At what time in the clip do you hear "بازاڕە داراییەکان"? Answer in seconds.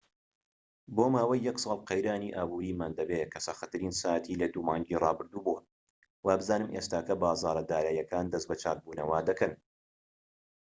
7.21-8.25